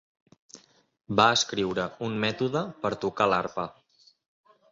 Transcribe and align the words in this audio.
Va 1.19 1.25
escriure 1.33 1.85
un 2.09 2.17
mètode 2.25 2.65
per 2.85 2.93
tocar 3.05 3.31
l'arpa. 3.35 3.67